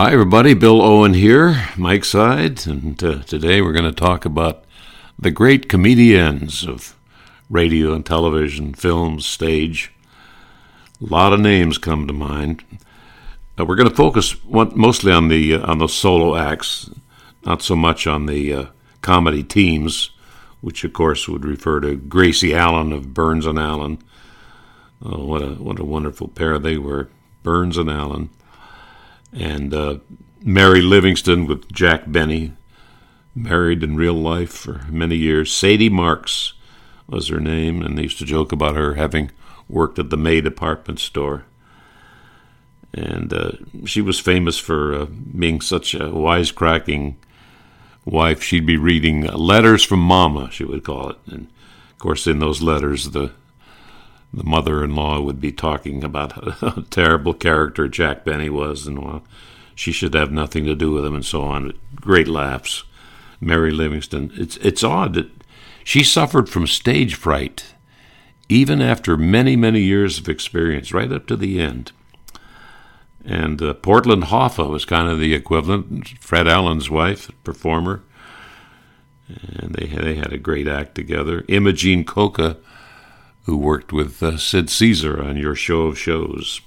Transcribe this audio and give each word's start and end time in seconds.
Hi, 0.00 0.12
everybody. 0.12 0.54
Bill 0.54 0.80
Owen 0.80 1.12
here, 1.12 1.68
Mike's 1.76 2.08
Side, 2.08 2.66
and 2.66 3.04
uh, 3.04 3.18
today 3.24 3.60
we're 3.60 3.74
going 3.74 3.84
to 3.84 3.92
talk 3.92 4.24
about 4.24 4.64
the 5.18 5.30
great 5.30 5.68
comedians 5.68 6.66
of 6.66 6.96
radio 7.50 7.92
and 7.92 8.06
television, 8.06 8.72
films, 8.72 9.26
stage. 9.26 9.92
A 11.02 11.04
lot 11.04 11.34
of 11.34 11.40
names 11.40 11.76
come 11.76 12.06
to 12.06 12.14
mind. 12.14 12.64
Uh, 13.58 13.66
we're 13.66 13.76
going 13.76 13.90
to 13.90 13.94
focus 13.94 14.42
one, 14.42 14.72
mostly 14.74 15.12
on 15.12 15.28
the 15.28 15.56
uh, 15.56 15.70
on 15.70 15.76
the 15.76 15.86
solo 15.86 16.34
acts, 16.34 16.88
not 17.44 17.60
so 17.60 17.76
much 17.76 18.06
on 18.06 18.24
the 18.24 18.54
uh, 18.54 18.66
comedy 19.02 19.42
teams, 19.42 20.12
which 20.62 20.82
of 20.82 20.94
course 20.94 21.28
would 21.28 21.44
refer 21.44 21.78
to 21.78 21.96
Gracie 21.96 22.54
Allen 22.54 22.94
of 22.94 23.12
Burns 23.12 23.44
and 23.44 23.58
Allen. 23.58 23.98
Oh, 25.04 25.26
what 25.26 25.42
a 25.42 25.50
what 25.56 25.78
a 25.78 25.84
wonderful 25.84 26.28
pair 26.28 26.58
they 26.58 26.78
were, 26.78 27.10
Burns 27.42 27.76
and 27.76 27.90
Allen 27.90 28.30
and 29.32 29.72
uh, 29.74 29.98
Mary 30.42 30.80
Livingstone 30.80 31.46
with 31.46 31.70
Jack 31.72 32.04
Benny, 32.06 32.52
married 33.34 33.82
in 33.82 33.96
real 33.96 34.14
life 34.14 34.50
for 34.50 34.82
many 34.88 35.16
years. 35.16 35.52
Sadie 35.52 35.88
Marks 35.88 36.54
was 37.06 37.28
her 37.28 37.40
name, 37.40 37.82
and 37.82 37.96
they 37.96 38.02
used 38.02 38.18
to 38.18 38.24
joke 38.24 38.52
about 38.52 38.76
her 38.76 38.94
having 38.94 39.30
worked 39.68 39.98
at 39.98 40.10
the 40.10 40.16
May 40.16 40.40
department 40.40 40.98
store. 40.98 41.44
And 42.92 43.32
uh, 43.32 43.52
she 43.84 44.00
was 44.00 44.18
famous 44.18 44.58
for 44.58 44.94
uh, 44.94 45.04
being 45.06 45.60
such 45.60 45.94
a 45.94 46.10
wisecracking 46.10 47.14
wife. 48.04 48.42
She'd 48.42 48.66
be 48.66 48.76
reading 48.76 49.22
letters 49.22 49.84
from 49.84 50.00
Mama, 50.00 50.50
she 50.50 50.64
would 50.64 50.82
call 50.82 51.10
it. 51.10 51.18
And 51.26 51.46
of 51.92 51.98
course, 51.98 52.26
in 52.26 52.40
those 52.40 52.62
letters, 52.62 53.10
the 53.10 53.32
the 54.32 54.44
mother-in-law 54.44 55.20
would 55.20 55.40
be 55.40 55.52
talking 55.52 56.04
about 56.04 56.32
how 56.60 56.84
terrible 56.90 57.34
character 57.34 57.88
Jack 57.88 58.24
Benny 58.24 58.48
was, 58.48 58.86
and 58.86 59.02
well, 59.04 59.24
she 59.74 59.92
should 59.92 60.14
have 60.14 60.30
nothing 60.30 60.64
to 60.66 60.74
do 60.74 60.92
with 60.92 61.04
him, 61.04 61.14
and 61.14 61.24
so 61.24 61.42
on. 61.42 61.72
Great 61.96 62.28
laughs. 62.28 62.84
Mary 63.40 63.70
Livingstone. 63.70 64.30
It's 64.34 64.56
it's 64.58 64.84
odd 64.84 65.14
that 65.14 65.30
she 65.82 66.04
suffered 66.04 66.48
from 66.48 66.66
stage 66.66 67.14
fright, 67.14 67.74
even 68.48 68.82
after 68.82 69.16
many 69.16 69.56
many 69.56 69.80
years 69.80 70.18
of 70.18 70.28
experience, 70.28 70.92
right 70.92 71.10
up 71.10 71.26
to 71.28 71.36
the 71.36 71.58
end. 71.60 71.92
And 73.24 73.60
uh, 73.60 73.74
Portland 73.74 74.24
Hoffa 74.24 74.68
was 74.68 74.84
kind 74.84 75.08
of 75.08 75.18
the 75.18 75.34
equivalent. 75.34 76.08
Fred 76.20 76.46
Allen's 76.46 76.90
wife, 76.90 77.30
performer, 77.44 78.02
and 79.28 79.74
they 79.74 79.86
they 79.86 80.14
had 80.16 80.32
a 80.32 80.38
great 80.38 80.68
act 80.68 80.94
together. 80.94 81.44
Imogene 81.48 82.04
Coca 82.04 82.58
who 83.44 83.56
worked 83.56 83.92
with 83.92 84.22
uh, 84.22 84.36
Sid 84.36 84.70
Caesar 84.70 85.22
on 85.22 85.36
your 85.36 85.54
show 85.54 85.82
of 85.82 85.98
shows. 85.98 86.60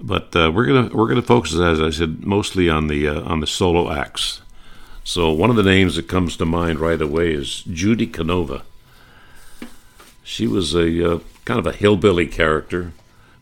But 0.00 0.34
uh, 0.34 0.50
we're 0.54 0.66
gonna 0.66 0.90
we're 0.94 1.08
gonna 1.08 1.22
focus, 1.22 1.54
as 1.54 1.80
I 1.80 1.90
said, 1.90 2.24
mostly 2.24 2.70
on 2.70 2.86
the 2.86 3.06
uh, 3.06 3.22
on 3.22 3.40
the 3.40 3.46
solo 3.46 3.92
acts. 3.92 4.40
So 5.04 5.30
one 5.30 5.50
of 5.50 5.56
the 5.56 5.62
names 5.62 5.96
that 5.96 6.08
comes 6.08 6.36
to 6.36 6.46
mind 6.46 6.78
right 6.78 7.00
away 7.00 7.32
is 7.32 7.62
Judy 7.62 8.06
Canova. 8.06 8.62
She 10.22 10.46
was 10.46 10.74
a 10.74 11.14
uh, 11.14 11.18
kind 11.44 11.58
of 11.58 11.66
a 11.66 11.72
hillbilly 11.72 12.26
character, 12.26 12.92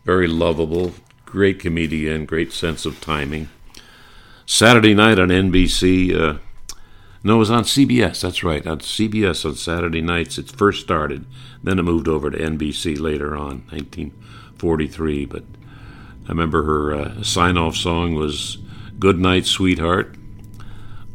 very 0.03 0.27
lovable, 0.27 0.93
great 1.25 1.59
comedian, 1.59 2.25
great 2.25 2.51
sense 2.51 2.85
of 2.85 2.99
timing. 2.99 3.49
Saturday 4.45 4.95
night 4.95 5.19
on 5.19 5.29
NBC, 5.29 6.19
uh, 6.19 6.39
no, 7.21 7.35
it 7.35 7.39
was 7.39 7.51
on 7.51 7.63
CBS. 7.63 8.21
That's 8.21 8.43
right, 8.43 8.65
on 8.65 8.79
CBS 8.79 9.43
on 9.43 9.55
Saturday 9.55 10.01
nights. 10.01 10.37
It 10.37 10.49
first 10.49 10.81
started. 10.81 11.25
Then 11.61 11.77
it 11.77 11.83
moved 11.83 12.07
over 12.07 12.31
to 12.31 12.37
NBC 12.37 12.97
later 12.97 13.35
on, 13.35 13.63
1943. 13.69 15.25
But 15.25 15.43
I 16.25 16.29
remember 16.29 16.63
her 16.63 16.93
uh, 16.93 17.23
sign-off 17.23 17.75
song 17.75 18.15
was 18.15 18.57
"Good 18.99 19.19
Night, 19.19 19.45
Sweetheart," 19.45 20.15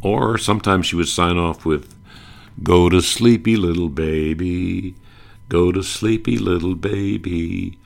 or 0.03 0.37
sometimes 0.37 0.87
she 0.87 0.97
would 0.97 1.09
sign 1.09 1.39
off 1.39 1.65
with 1.65 1.95
"Go 2.63 2.91
to 2.91 3.01
sleepy 3.01 3.57
little 3.57 3.89
baby, 3.89 4.97
go 5.49 5.73
to 5.73 5.83
sleepy 5.83 6.37
little 6.37 6.75
baby. 6.75 7.79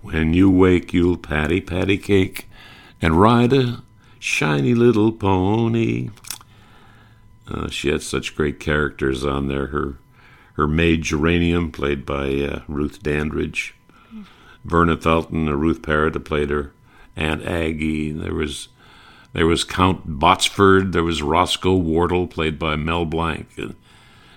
When 0.00 0.32
you 0.32 0.50
wake, 0.50 0.94
you'll 0.94 1.18
patty 1.18 1.60
patty 1.60 1.98
cake 1.98 2.48
and 3.02 3.20
ride 3.20 3.52
a 3.52 3.82
shiny 4.18 4.74
little 4.74 5.12
pony." 5.12 6.08
Uh, 7.48 7.68
she 7.68 7.88
had 7.88 8.02
such 8.02 8.34
great 8.34 8.58
characters 8.58 9.24
on 9.24 9.48
there. 9.48 9.68
Her 9.68 9.98
her 10.54 10.66
maid 10.66 11.02
Geranium, 11.02 11.70
played 11.70 12.06
by 12.06 12.32
uh, 12.40 12.62
Ruth 12.66 13.02
Dandridge, 13.02 13.74
Verna 14.64 14.96
Felton, 14.96 15.48
or 15.48 15.56
Ruth 15.56 15.82
Perrott, 15.82 16.24
played 16.24 16.48
her 16.50 16.72
Aunt 17.14 17.44
Aggie. 17.44 18.10
There 18.12 18.34
was 18.34 18.68
there 19.32 19.46
was 19.46 19.64
Count 19.64 20.18
Botsford. 20.18 20.92
There 20.92 21.04
was 21.04 21.22
Roscoe 21.22 21.76
Wardle, 21.76 22.26
played 22.26 22.58
by 22.58 22.76
Mel 22.76 23.04
Blanc. 23.04 23.48
Uh, 23.58 23.72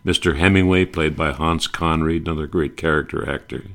Mr. 0.06 0.38
Hemingway, 0.38 0.86
played 0.86 1.16
by 1.16 1.32
Hans 1.32 1.68
Conried, 1.68 2.26
another 2.28 2.48
great 2.48 2.78
character 2.78 3.30
actor. 3.30 3.66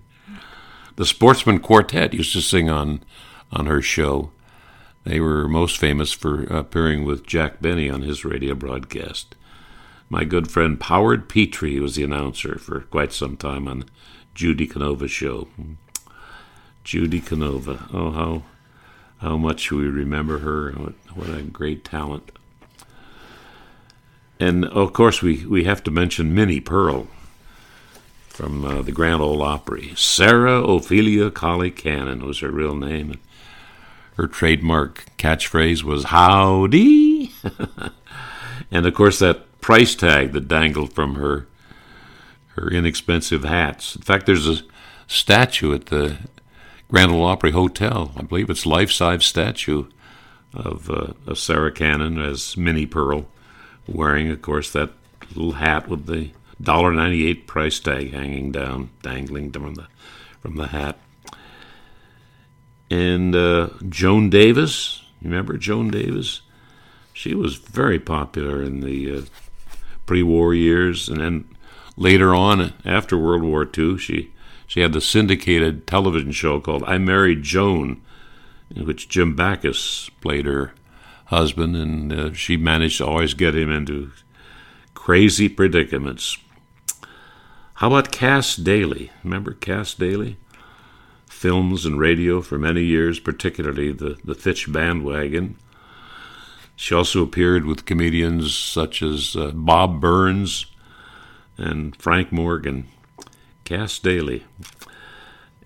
The 0.97 1.05
Sportsman 1.05 1.61
Quartet 1.61 2.15
used 2.15 2.33
to 2.35 2.41
sing 2.41 2.71
on 2.71 3.01
on 3.51 3.67
her 3.67 3.83
show. 3.83 4.31
They 5.05 5.21
were 5.21 5.49
most 5.49 5.79
famous 5.79 6.13
for 6.13 6.45
appearing 6.45 7.05
with 7.05 7.27
Jack 7.27 7.61
Benny 7.61 7.91
on 7.91 8.03
his 8.03 8.25
radio 8.25 8.55
broadcast. 8.55 9.35
My 10.09 10.25
good 10.25 10.51
friend 10.51 10.83
Howard 10.83 11.29
Petrie 11.29 11.81
was 11.81 11.97
the 11.97 12.05
announcer 12.05 12.59
for 12.59 12.81
quite 12.81 13.13
some 13.13 13.37
time 13.37 13.69
on 13.69 13.85
Judy 14.35 14.67
Canova 14.67 15.09
show. 15.09 15.49
Judy 16.85 17.21
Canova. 17.21 17.87
Oh, 17.93 18.11
how 18.11 18.43
how 19.19 19.37
much 19.37 19.71
we 19.71 19.87
remember 19.89 20.39
her. 20.41 20.73
What, 21.15 21.29
a 21.29 21.43
great 21.43 21.85
talent. 21.85 22.31
And 24.39 24.65
of 24.67 24.93
course, 24.93 25.23
we, 25.23 25.47
we 25.47 25.65
have 25.65 25.83
to 25.85 25.91
mention 25.91 26.35
Minnie 26.35 26.61
Pearl 26.61 27.07
from 28.29 28.65
uh, 28.65 28.83
the 28.83 28.93
Grand 28.93 29.23
Ole 29.23 29.43
Opry. 29.43 29.93
Sarah 29.97 30.63
Ophelia 30.63 31.31
Colley 31.31 31.71
Cannon 31.71 32.27
was 32.27 32.41
her 32.41 32.51
real 32.51 32.75
name 32.75 33.19
her 34.17 34.27
trademark 34.27 35.07
catchphrase 35.19 35.83
was 35.83 36.05
howdy. 36.05 37.33
and 38.71 38.87
of 38.87 38.95
course, 38.95 39.19
that 39.19 39.61
price 39.61 39.95
tag 39.95 40.33
that 40.33 40.49
dangled 40.49 40.93
from 40.93 41.17
her 41.17 41.47
her 42.57 42.69
inexpensive 42.71 43.45
hats. 43.45 43.97
In 43.97 44.03
fact, 44.03 44.27
there's 44.27 44.47
a 44.47 44.63
statue 45.07 45.75
at 45.75 45.87
the 45.87 46.19
Grand 46.89 47.11
Ole 47.11 47.25
Opry 47.25 47.51
Hotel. 47.51 48.13
I 48.17 48.23
believe 48.23 48.49
it's 48.49 48.65
life 48.65 48.93
size 48.93 49.27
statue 49.27 49.87
of, 50.53 50.89
uh, 50.89 51.15
of 51.27 51.39
Sarah 51.39 51.73
Cannon 51.73 52.21
as 52.21 52.57
Minnie 52.57 52.87
Pearl, 52.87 53.27
wearing, 53.89 54.31
of 54.31 54.41
course, 54.41 54.73
that 54.73 54.91
little 55.35 55.53
hat 55.53 55.89
with 55.89 56.07
the 56.07 56.31
$1.98 56.63 57.47
price 57.47 57.81
tag 57.81 58.13
hanging 58.13 58.53
down, 58.53 58.91
dangling 59.03 59.51
from 59.51 59.75
the 59.75 59.87
from 60.41 60.57
the 60.57 60.67
hat 60.69 60.99
and 62.91 63.35
uh, 63.35 63.71
Joan 63.89 64.31
Davis. 64.31 65.05
Remember 65.23 65.57
Joan 65.57 65.91
Davis? 65.91 66.43
She 67.13 67.35
was 67.35 67.57
very 67.57 67.99
popular 67.99 68.63
in 68.63 68.81
the 68.81 69.19
uh, 69.19 69.23
pre-war 70.07 70.55
years, 70.55 71.09
and 71.09 71.21
then 71.21 71.45
later 71.97 72.35
on, 72.35 72.73
after 72.85 73.17
World 73.17 73.43
War 73.43 73.69
II, 73.77 73.99
she 73.99 74.31
she 74.67 74.81
had 74.81 74.93
the 74.93 75.01
syndicated 75.01 75.87
television 75.87 76.33
show 76.33 76.61
called 76.61 76.85
"I 76.85 76.99
Married 76.99 77.43
Joan," 77.43 78.03
in 78.75 78.87
which 78.87 79.09
Jim 79.09 79.37
Backus 79.37 80.11
played 80.21 80.47
her 80.47 80.75
husband, 81.27 81.77
and 81.77 82.13
uh, 82.13 82.33
she 82.33 82.57
managed 82.57 82.99
to 82.99 83.07
always 83.07 83.35
get 83.35 83.55
him 83.55 83.71
into 83.71 84.11
crazy 84.95 85.49
predicaments. 85.49 86.39
How 87.75 87.89
about 87.89 88.13
Cass 88.13 88.57
Daley? 88.57 89.11
Remember 89.23 89.53
Cass 89.53 89.95
Daley? 89.95 90.37
Films 91.45 91.85
and 91.85 92.01
radio 92.01 92.41
for 92.41 92.59
many 92.59 92.83
years, 92.83 93.21
particularly 93.21 93.93
the, 93.93 94.17
the 94.25 94.35
Fitch 94.35 94.73
bandwagon. 94.73 95.59
She 96.75 96.95
also 96.95 97.23
appeared 97.23 97.67
with 97.67 97.85
comedians 97.85 98.57
such 98.57 99.03
as 99.03 99.37
uh, 99.37 99.51
Bob 99.51 100.01
Burns 100.01 100.65
and 101.59 101.95
Frank 101.97 102.33
Morgan, 102.33 102.87
Cass 103.65 103.99
Daley, 103.99 104.47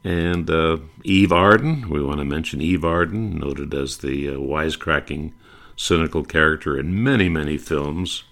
and 0.02 0.50
uh, 0.50 0.78
Eve 1.04 1.30
Arden. 1.30 1.88
We 1.88 2.02
want 2.02 2.18
to 2.18 2.24
mention 2.24 2.60
Eve 2.60 2.84
Arden, 2.84 3.38
noted 3.38 3.72
as 3.72 3.98
the 3.98 4.30
uh, 4.30 4.32
wisecracking, 4.32 5.30
cynical 5.76 6.24
character 6.24 6.76
in 6.76 7.04
many, 7.04 7.28
many 7.28 7.56
films. 7.56 8.24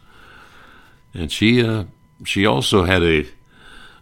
And 1.14 1.30
she 1.30 1.64
uh, 1.64 1.84
she 2.24 2.44
also 2.44 2.82
had 2.82 3.04
a 3.04 3.28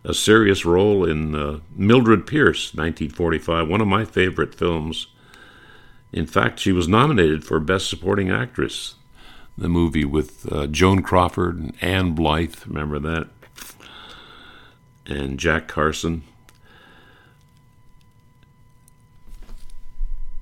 a 0.04 0.12
serious 0.12 0.64
role 0.64 1.04
in 1.04 1.34
uh, 1.34 1.60
Mildred 1.74 2.26
Pierce, 2.26 2.74
1945, 2.74 3.68
one 3.68 3.80
of 3.80 3.88
my 3.88 4.04
favorite 4.04 4.54
films. 4.54 5.06
In 6.12 6.26
fact, 6.26 6.60
she 6.60 6.72
was 6.72 6.86
nominated 6.86 7.44
for 7.44 7.58
Best 7.58 7.88
Supporting 7.88 8.30
Actress. 8.30 8.96
The 9.56 9.68
movie 9.68 10.04
with 10.04 10.50
uh, 10.52 10.66
Joan 10.66 11.02
Crawford 11.02 11.58
and 11.58 11.76
Ann 11.80 12.14
Blyth, 12.14 12.66
remember 12.66 12.98
that? 12.98 13.28
And 15.06 15.38
Jack 15.38 15.68
Carson. 15.68 16.24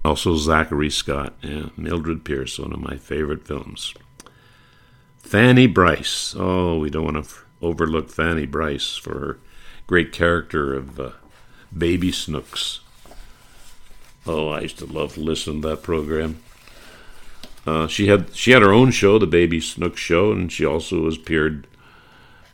Also 0.05 0.37
Zachary 0.37 0.91
Scott. 0.91 1.35
Yeah, 1.43 1.67
Mildred 1.77 2.25
Pierce, 2.25 2.59
one 2.59 2.73
of 2.73 2.81
my 2.81 2.97
favorite 2.97 3.47
films. 3.47 3.95
Fanny 5.19 5.67
Brice. 5.67 6.35
Oh, 6.37 6.79
we 6.79 6.91
don't 6.91 7.05
want 7.05 7.17
to 7.17 7.21
f- 7.21 7.45
overlook 7.61 8.11
Fanny 8.11 8.47
Brice 8.47 8.97
for 8.97 9.19
her 9.19 9.39
great 9.87 10.13
character 10.13 10.75
of 10.75 10.99
uh, 10.99 11.11
Baby 11.77 12.13
Snooks. 12.13 12.81
Oh, 14.27 14.49
I 14.49 14.61
used 14.61 14.79
to 14.79 14.87
love 14.87 15.15
to 15.15 15.21
listen 15.21 15.63
to 15.63 15.69
that 15.69 15.83
program. 15.83 16.43
Uh, 17.67 17.87
she 17.87 18.09
had 18.09 18.35
she 18.35 18.53
had 18.53 18.63
her 18.63 18.73
own 18.73 18.91
show, 18.91 19.19
the 19.19 19.27
Baby 19.27 19.61
Snooks 19.61 20.01
Show, 20.01 20.33
and 20.33 20.51
she 20.51 20.65
also 20.65 21.07
appeared 21.09 21.67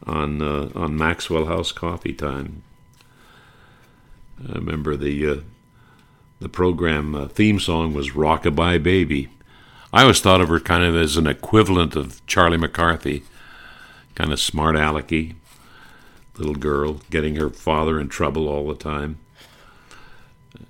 on 0.06 0.42
uh, 0.42 0.70
on 0.74 0.96
Maxwell 0.96 1.46
House 1.46 1.72
Coffee 1.72 2.12
Time. 2.12 2.62
I 4.48 4.52
remember 4.52 4.96
the 4.96 5.30
uh, 5.30 5.36
the 6.40 6.48
program 6.48 7.14
uh, 7.14 7.28
theme 7.28 7.58
song 7.58 7.94
was 7.94 8.10
"Rockabye 8.10 8.82
Baby." 8.82 9.28
I 9.92 10.02
always 10.02 10.20
thought 10.20 10.42
of 10.42 10.48
her 10.50 10.60
kind 10.60 10.84
of 10.84 10.94
as 10.94 11.16
an 11.16 11.26
equivalent 11.26 11.96
of 11.96 12.24
Charlie 12.26 12.58
McCarthy, 12.58 13.22
kind 14.14 14.32
of 14.32 14.40
smart 14.40 14.76
alecky 14.76 15.36
little 16.38 16.54
girl 16.54 17.00
getting 17.10 17.36
her 17.36 17.50
father 17.50 18.00
in 18.00 18.08
trouble 18.08 18.48
all 18.48 18.68
the 18.68 18.74
time. 18.74 19.18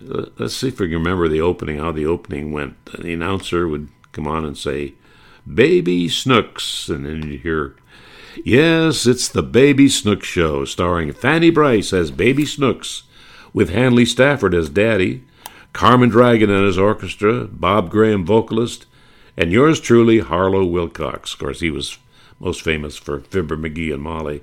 Uh, 0.02 0.26
let's 0.38 0.54
see 0.54 0.68
if 0.68 0.80
we 0.80 0.88
can 0.88 0.98
remember 0.98 1.28
the 1.28 1.40
opening, 1.40 1.78
how 1.78 1.92
the 1.92 2.06
opening 2.06 2.52
went. 2.52 2.84
The 2.86 3.12
announcer 3.12 3.68
would 3.68 3.88
come 4.12 4.26
on 4.26 4.44
and 4.44 4.56
say, 4.56 4.94
Baby 5.52 6.08
Snooks, 6.08 6.88
and 6.88 7.06
then 7.06 7.22
you'd 7.22 7.40
hear, 7.40 7.76
Yes, 8.44 9.06
it's 9.06 9.28
the 9.28 9.42
Baby 9.42 9.88
Snooks 9.88 10.26
Show, 10.26 10.64
starring 10.64 11.12
Fanny 11.12 11.50
Brice 11.50 11.92
as 11.92 12.10
Baby 12.10 12.44
Snooks, 12.44 13.04
with 13.52 13.70
Hanley 13.70 14.04
Stafford 14.04 14.54
as 14.54 14.68
Daddy, 14.68 15.24
Carmen 15.72 16.08
Dragon 16.08 16.50
and 16.50 16.64
his 16.64 16.78
orchestra, 16.78 17.46
Bob 17.46 17.90
Graham 17.90 18.24
vocalist, 18.24 18.86
and 19.36 19.52
yours 19.52 19.80
truly, 19.80 20.18
Harlow 20.18 20.64
Wilcox. 20.64 21.32
Of 21.32 21.38
course, 21.38 21.60
he 21.60 21.70
was 21.70 21.98
most 22.40 22.62
famous 22.62 22.96
for 22.96 23.20
Fibber 23.20 23.56
McGee 23.56 23.92
and 23.92 24.02
Molly. 24.02 24.42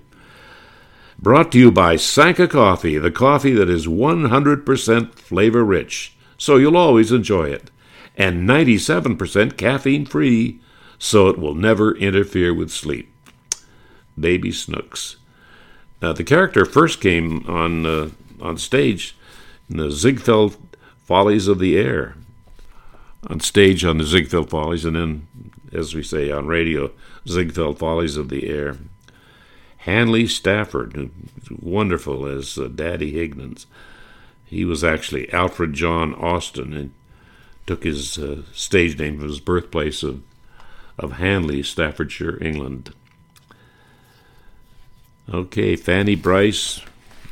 Brought 1.20 1.52
to 1.54 1.60
you 1.60 1.72
by 1.72 1.96
Sanka 1.96 2.48
Coffee, 2.48 2.98
the 2.98 3.12
coffee 3.12 3.54
that 3.54 3.70
is 3.70 3.88
100% 3.88 5.16
flavor 5.16 5.64
rich, 5.64 6.16
so 6.38 6.58
you'll 6.58 6.78
always 6.78 7.12
enjoy 7.12 7.46
it, 7.46 7.72
and 8.18 8.48
97% 8.48 9.58
caffeine 9.58 10.06
free, 10.06 10.60
so 11.00 11.30
it 11.30 11.38
will 11.40 11.56
never 11.56 11.96
interfere 11.96 12.54
with 12.54 12.70
sleep. 12.70 13.12
Baby 14.20 14.52
Snooks. 14.52 15.18
Now, 16.02 16.14
the 16.14 16.24
character 16.24 16.66
first 16.66 17.02
came 17.02 17.46
on 17.48 17.86
uh, 17.86 18.10
on 18.42 18.58
stage 18.58 19.18
in 19.70 19.78
the 19.78 19.92
Ziegfeld 19.92 20.58
Follies 21.04 21.48
of 21.48 21.60
the 21.60 21.78
Air. 21.78 22.16
On 23.28 23.40
stage 23.40 23.84
on 23.84 23.98
the 23.98 24.04
Ziegfeld 24.04 24.50
Follies, 24.50 24.86
and 24.86 24.96
then, 24.96 25.28
as 25.74 25.96
we 25.96 26.04
say 26.04 26.30
on 26.30 26.46
radio, 26.46 26.92
Ziegfeld 27.28 27.80
Follies 27.80 28.18
of 28.18 28.30
the 28.30 28.48
Air. 28.48 28.78
Hanley 29.86 30.26
Stafford, 30.26 31.12
wonderful 31.62 32.26
as 32.26 32.58
uh, 32.58 32.68
Daddy 32.74 33.12
Higgins. 33.12 33.68
He 34.44 34.66
was 34.66 34.84
actually 34.84 35.32
Alfred 35.32 35.74
John 35.74 36.16
Austin 36.16 36.74
and 36.74 36.92
took 37.68 37.84
his 37.84 38.18
uh, 38.18 38.42
stage 38.52 38.98
name 38.98 39.20
from 39.20 39.28
his 39.28 39.40
birthplace 39.40 40.02
of, 40.02 40.24
of 40.98 41.14
Hanley, 41.14 41.62
Staffordshire, 41.62 42.42
England. 42.42 42.96
Okay, 45.32 45.76
Fanny 45.76 46.16
Brice, 46.16 46.82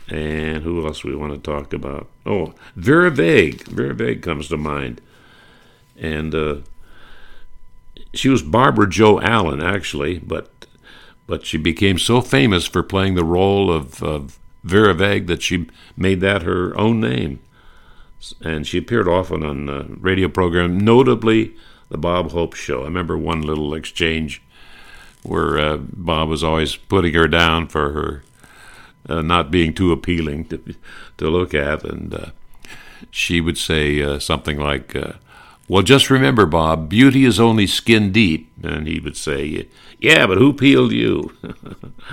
and 0.08 0.62
who 0.62 0.86
else 0.86 1.04
we 1.04 1.16
want 1.16 1.34
to 1.34 1.40
talk 1.40 1.74
about? 1.74 2.08
Oh, 2.24 2.54
Vera 2.76 3.10
Vague. 3.10 3.64
Vera 3.64 3.96
Vague 3.96 4.22
comes 4.22 4.48
to 4.50 4.58
mind. 4.58 5.02
And 5.98 6.36
uh, 6.36 6.58
she 8.14 8.30
was 8.30 8.44
Barbara 8.44 8.88
Jo 8.88 9.20
Allen, 9.22 9.60
actually, 9.60 10.20
but 10.20 10.52
but 11.28 11.46
she 11.46 11.58
became 11.58 11.98
so 11.98 12.22
famous 12.22 12.66
for 12.66 12.84
playing 12.84 13.16
the 13.16 13.24
role 13.24 13.72
of, 13.72 14.02
of 14.04 14.40
Vera 14.64 14.94
Vague 14.94 15.28
that 15.28 15.42
she 15.42 15.68
made 15.96 16.22
that 16.22 16.44
her 16.44 16.78
own 16.78 17.00
name. 17.00 17.40
And 18.42 18.66
she 18.66 18.78
appeared 18.78 19.08
often 19.08 19.44
on 19.44 19.70
uh, 19.70 19.86
radio 20.00 20.30
programs, 20.30 20.82
notably 20.82 21.56
the 21.90 21.98
Bob 21.98 22.32
Hope 22.32 22.54
Show. 22.54 22.82
I 22.82 22.86
remember 22.86 23.18
one 23.18 23.42
little 23.42 23.74
exchange 23.74 24.42
where 25.24 25.58
uh, 25.58 25.78
Bob 25.78 26.30
was 26.30 26.44
always 26.44 26.76
putting 26.76 27.14
her 27.14 27.28
down 27.28 27.68
for 27.68 27.92
her 27.92 28.24
uh, 29.08 29.22
not 29.22 29.52
being 29.52 29.74
too 29.74 29.92
appealing 29.92 30.46
to 30.46 30.76
to 31.18 31.30
look 31.30 31.54
at, 31.54 31.84
and 31.84 32.14
uh, 32.14 32.26
she 33.12 33.42
would 33.42 33.58
say 33.58 34.02
uh, 34.02 34.20
something 34.20 34.60
like, 34.60 34.96
uh, 34.96 35.14
well, 35.68 35.82
just 35.82 36.10
remember, 36.10 36.46
Bob, 36.46 36.90
beauty 36.90 37.26
is 37.26 37.40
only 37.40 37.68
skin 37.68 38.12
deep. 38.12 38.52
And 38.62 38.88
he 38.88 39.00
would 39.00 39.18
say, 39.18 39.68
Yeah, 40.00 40.28
but 40.28 40.38
who 40.38 40.54
peeled 40.54 40.92
you? 40.92 41.36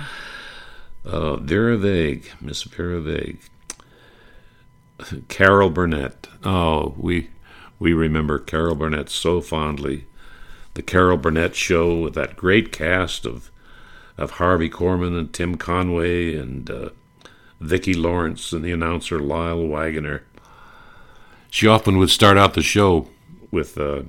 uh, 1.05 1.35
Vera 1.37 1.77
Vague, 1.77 2.29
Miss 2.39 2.63
Vera 2.63 3.01
Vague. 3.01 3.39
Carol 5.27 5.69
Burnett. 5.69 6.27
Oh, 6.43 6.93
we 6.97 7.29
we 7.79 7.93
remember 7.93 8.37
Carol 8.37 8.75
Burnett 8.75 9.09
so 9.09 9.41
fondly. 9.41 10.05
The 10.75 10.81
Carol 10.81 11.17
Burnett 11.17 11.55
Show 11.55 11.97
with 11.97 12.13
that 12.13 12.37
great 12.37 12.71
cast 12.71 13.25
of 13.25 13.51
of 14.17 14.31
Harvey 14.31 14.69
Korman 14.69 15.17
and 15.17 15.33
Tim 15.33 15.55
Conway 15.55 16.35
and 16.35 16.69
uh, 16.69 16.89
Vicki 17.59 17.93
Lawrence 17.93 18.53
and 18.53 18.63
the 18.63 18.71
announcer 18.71 19.19
Lyle 19.19 19.67
Waggoner. 19.67 20.23
She 21.49 21.67
often 21.67 21.97
would 21.97 22.09
start 22.09 22.37
out 22.37 22.53
the 22.53 22.61
show 22.61 23.09
with 23.51 23.77
a 23.77 24.05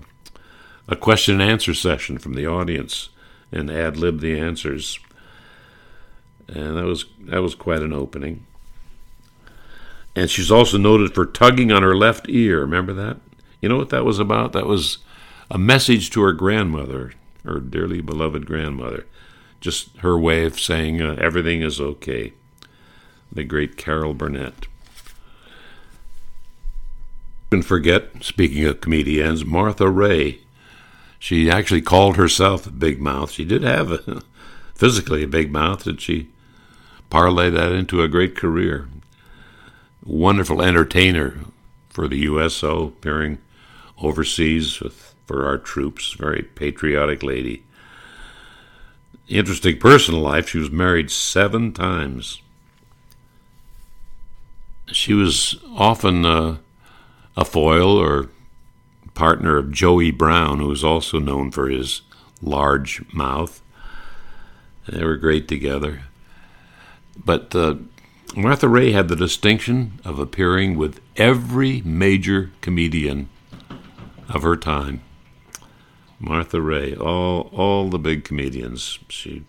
question 0.96 1.40
and 1.40 1.50
answer 1.50 1.74
session 1.74 2.18
from 2.18 2.34
the 2.34 2.46
audience 2.46 3.08
and 3.50 3.70
ad 3.70 3.96
lib 3.96 4.20
the 4.20 4.38
answers. 4.38 4.98
And 6.48 6.76
that 6.76 6.84
was 6.84 7.06
that 7.20 7.42
was 7.42 7.54
quite 7.54 7.82
an 7.82 7.92
opening. 7.92 8.46
And 10.14 10.28
she's 10.28 10.50
also 10.50 10.76
noted 10.76 11.14
for 11.14 11.24
tugging 11.24 11.72
on 11.72 11.82
her 11.82 11.96
left 11.96 12.28
ear. 12.28 12.60
Remember 12.60 12.92
that? 12.92 13.18
You 13.60 13.68
know 13.68 13.78
what 13.78 13.90
that 13.90 14.04
was 14.04 14.18
about? 14.18 14.52
That 14.52 14.66
was 14.66 14.98
a 15.50 15.58
message 15.58 16.10
to 16.10 16.22
her 16.22 16.32
grandmother, 16.32 17.12
her 17.44 17.60
dearly 17.60 18.00
beloved 18.00 18.44
grandmother. 18.46 19.06
Just 19.60 19.96
her 19.98 20.18
way 20.18 20.44
of 20.44 20.60
saying 20.60 21.00
uh, 21.00 21.16
everything 21.18 21.62
is 21.62 21.80
okay. 21.80 22.32
The 23.30 23.44
great 23.44 23.76
Carol 23.76 24.12
Burnett 24.12 24.66
can 27.52 27.60
forget, 27.60 28.08
speaking 28.22 28.64
of 28.64 28.80
comedians, 28.80 29.44
Martha 29.44 29.86
Raye. 29.86 30.40
She 31.18 31.50
actually 31.50 31.82
called 31.82 32.16
herself 32.16 32.66
big 32.78 32.98
mouth. 32.98 33.30
She 33.30 33.44
did 33.44 33.62
have 33.62 33.92
a, 33.92 34.22
physically 34.74 35.22
a 35.22 35.28
big 35.28 35.52
mouth, 35.52 35.86
and 35.86 36.00
she 36.00 36.30
parlayed 37.10 37.52
that 37.52 37.72
into 37.72 38.00
a 38.00 38.08
great 38.08 38.34
career. 38.34 38.88
Wonderful 40.02 40.62
entertainer 40.62 41.40
for 41.90 42.08
the 42.08 42.20
USO, 42.20 42.86
appearing 42.86 43.36
overseas 44.00 44.80
with, 44.80 45.14
for 45.26 45.44
our 45.44 45.58
troops. 45.58 46.14
Very 46.14 46.44
patriotic 46.44 47.22
lady. 47.22 47.64
Interesting 49.28 49.78
personal 49.78 50.22
life. 50.22 50.48
She 50.48 50.58
was 50.58 50.70
married 50.70 51.10
seven 51.10 51.74
times. 51.74 52.40
She 54.86 55.12
was 55.12 55.56
often 55.76 56.24
uh, 56.24 56.56
a 57.36 57.44
foil 57.44 57.96
or 57.96 58.28
partner 59.14 59.56
of 59.58 59.72
Joey 59.72 60.10
Brown, 60.10 60.58
who 60.58 60.68
was 60.68 60.84
also 60.84 61.18
known 61.18 61.50
for 61.50 61.68
his 61.68 62.02
large 62.40 63.02
mouth. 63.12 63.62
They 64.88 65.04
were 65.04 65.16
great 65.16 65.48
together. 65.48 66.02
But 67.24 67.54
uh, 67.54 67.76
Martha 68.34 68.68
Raye 68.68 68.92
had 68.92 69.08
the 69.08 69.16
distinction 69.16 70.00
of 70.04 70.18
appearing 70.18 70.76
with 70.76 71.00
every 71.16 71.82
major 71.82 72.50
comedian 72.60 73.28
of 74.28 74.42
her 74.42 74.56
time. 74.56 75.02
Martha 76.18 76.60
Raye, 76.60 76.94
all 76.94 77.50
all 77.52 77.90
the 77.90 77.98
big 77.98 78.24
comedians. 78.24 78.98
She 79.08 79.44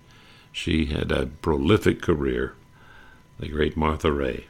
she 0.51 0.85
had 0.85 1.11
a 1.11 1.27
prolific 1.27 2.01
career. 2.01 2.55
The 3.39 3.47
great 3.47 3.77
Martha 3.77 4.11
Raye 4.11 4.45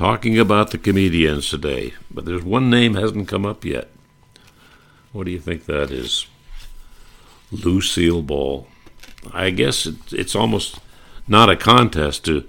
talking 0.00 0.38
about 0.38 0.70
the 0.70 0.78
comedians 0.78 1.50
today, 1.50 1.92
but 2.10 2.24
there's 2.24 2.42
one 2.42 2.70
name 2.70 2.94
hasn't 2.94 3.28
come 3.28 3.44
up 3.44 3.66
yet. 3.66 3.90
What 5.12 5.24
do 5.24 5.30
you 5.30 5.38
think 5.38 5.66
that 5.66 5.90
is? 5.90 6.26
Lucille 7.52 8.22
Ball. 8.22 8.66
I 9.30 9.50
guess 9.50 9.84
it, 9.84 9.96
it's 10.10 10.34
almost 10.34 10.80
not 11.28 11.50
a 11.50 11.56
contest 11.56 12.24
to 12.24 12.48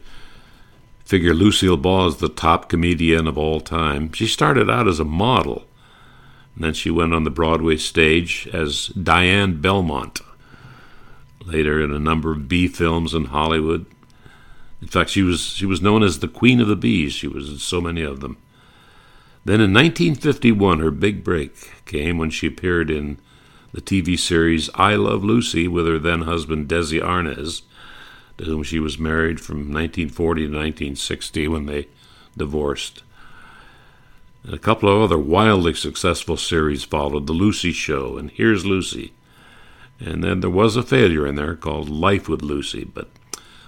figure 1.03 1.33
Lucille 1.33 1.75
Ball 1.75 2.07
is 2.07 2.17
the 2.17 2.29
top 2.29 2.69
comedian 2.69 3.27
of 3.27 3.37
all 3.37 3.59
time. 3.59 4.13
She 4.13 4.27
started 4.27 4.69
out 4.69 4.87
as 4.87 5.01
a 5.01 5.03
model, 5.03 5.65
and 6.55 6.63
then 6.63 6.73
she 6.73 6.89
went 6.89 7.13
on 7.13 7.25
the 7.25 7.29
Broadway 7.29 7.75
stage 7.75 8.47
as 8.53 8.87
Diane 8.87 9.59
Belmont. 9.59 10.21
Later, 11.43 11.83
in 11.83 11.91
a 11.91 11.99
number 11.99 12.31
of 12.31 12.47
B 12.47 12.69
films 12.69 13.13
in 13.13 13.25
Hollywood, 13.25 13.87
in 14.81 14.87
fact, 14.87 15.11
she 15.11 15.21
was 15.21 15.41
she 15.41 15.65
was 15.65 15.81
known 15.81 16.01
as 16.01 16.19
the 16.19 16.27
Queen 16.27 16.59
of 16.59 16.67
the 16.67 16.75
Bees. 16.75 17.13
She 17.13 17.27
was 17.27 17.49
in 17.49 17.57
so 17.59 17.79
many 17.79 18.01
of 18.01 18.19
them. 18.19 18.37
Then 19.45 19.61
in 19.61 19.73
1951, 19.73 20.79
her 20.79 20.91
big 20.91 21.23
break 21.23 21.85
came 21.85 22.17
when 22.17 22.29
she 22.29 22.47
appeared 22.47 22.89
in 22.89 23.17
the 23.73 23.81
TV 23.81 24.17
series 24.17 24.69
I 24.75 24.95
Love 24.95 25.23
Lucy 25.23 25.67
with 25.67 25.87
her 25.87 25.97
then 25.97 26.23
husband 26.23 26.67
Desi 26.67 27.01
Arnaz, 27.01 27.61
to 28.37 28.43
whom 28.43 28.63
she 28.63 28.79
was 28.79 28.99
married 28.99 29.39
from 29.39 29.71
1940 29.71 30.41
to 30.41 30.47
1960 30.47 31.47
when 31.47 31.65
they 31.67 31.87
divorced. 32.35 33.03
And 34.43 34.53
a 34.53 34.59
couple 34.59 34.89
of 34.89 35.01
other 35.01 35.17
wildly 35.17 35.73
successful 35.73 36.37
series 36.37 36.83
followed 36.83 37.27
The 37.27 37.33
Lucy 37.33 37.71
Show 37.71 38.17
and 38.17 38.31
Here's 38.31 38.65
Lucy. 38.65 39.13
And 39.99 40.23
then 40.23 40.39
there 40.39 40.49
was 40.49 40.75
a 40.75 40.83
failure 40.83 41.27
in 41.27 41.35
there 41.35 41.55
called 41.55 41.87
Life 41.87 42.27
with 42.27 42.41
Lucy, 42.41 42.83
but 42.83 43.09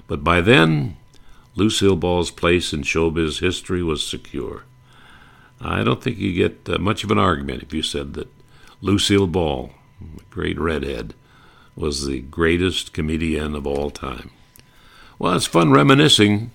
but 0.08 0.24
by 0.24 0.42
then 0.42 0.98
Lucille 1.56 1.96
Ball's 1.96 2.32
place 2.32 2.74
in 2.74 2.82
showbiz 2.82 3.40
history 3.40 3.84
was 3.84 4.06
secure. 4.06 4.64
I 5.62 5.84
don't 5.84 6.04
think 6.04 6.18
you 6.18 6.34
get 6.34 6.68
uh, 6.68 6.78
much 6.80 7.04
of 7.04 7.12
an 7.12 7.20
argument 7.20 7.64
if 7.64 7.74
you 7.74 7.84
said 7.84 8.16
that 8.16 8.28
Lucille 8.82 9.28
Ball, 9.28 9.72
the 10.02 10.24
great 10.30 10.60
redhead, 10.60 11.14
was 11.76 12.06
the 12.06 12.20
greatest 12.20 12.92
comedian 12.94 13.56
of 13.56 13.66
all 13.66 13.90
time. 13.90 14.32
Well, 15.18 15.36
it's 15.36 15.46
fun 15.46 15.72
reminiscing, 15.72 16.52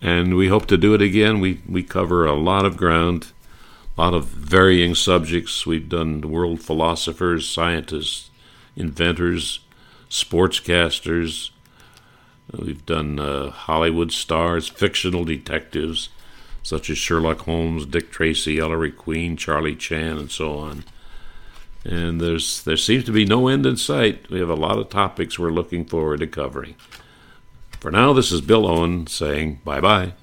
and 0.00 0.36
we 0.36 0.48
hope 0.48 0.66
to 0.66 0.76
do 0.76 0.94
it 0.94 1.02
again. 1.02 1.40
We 1.40 1.62
we 1.68 1.82
cover 1.82 2.26
a 2.26 2.34
lot 2.34 2.64
of 2.64 2.76
ground, 2.76 3.32
a 3.96 4.00
lot 4.00 4.14
of 4.14 4.26
varying 4.26 4.94
subjects. 4.94 5.66
We've 5.66 5.88
done 5.88 6.20
world 6.20 6.60
philosophers, 6.60 7.48
scientists, 7.48 8.30
inventors, 8.76 9.60
sportscasters. 10.08 11.50
We've 12.58 12.84
done 12.86 13.18
uh, 13.18 13.50
Hollywood 13.50 14.12
stars, 14.12 14.68
fictional 14.68 15.24
detectives 15.24 16.08
such 16.64 16.88
as 16.88 16.96
Sherlock 16.96 17.40
Holmes, 17.40 17.84
Dick 17.84 18.10
Tracy, 18.10 18.58
Ellery 18.58 18.90
Queen, 18.90 19.36
Charlie 19.36 19.76
Chan, 19.76 20.16
and 20.16 20.30
so 20.30 20.56
on. 20.56 20.84
And 21.84 22.20
there's 22.20 22.64
there 22.64 22.78
seems 22.78 23.04
to 23.04 23.12
be 23.12 23.26
no 23.26 23.48
end 23.48 23.66
in 23.66 23.76
sight. 23.76 24.30
We 24.30 24.40
have 24.40 24.48
a 24.48 24.54
lot 24.54 24.78
of 24.78 24.88
topics 24.88 25.38
we're 25.38 25.50
looking 25.50 25.84
forward 25.84 26.20
to 26.20 26.26
covering. 26.26 26.74
For 27.78 27.90
now, 27.90 28.14
this 28.14 28.32
is 28.32 28.40
Bill 28.40 28.66
Owen 28.66 29.06
saying 29.06 29.60
bye 29.62 29.82
bye. 29.82 30.14